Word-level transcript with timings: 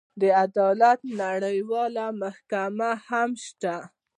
د 0.21 0.23
عدالت 0.43 0.99
نړیواله 1.21 2.05
محکمه 2.21 2.91
هم 3.07 3.29
شته. 3.45 3.75